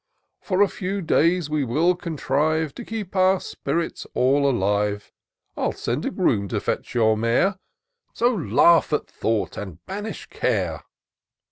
[0.41, 5.11] For a few days we will contrive To keep our spirits all alive:
[5.53, 7.59] 111 send a groom to fetch your mare,
[8.15, 10.85] So laugh at thought and banish care."